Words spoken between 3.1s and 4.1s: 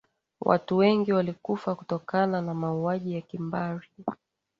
ya kimbari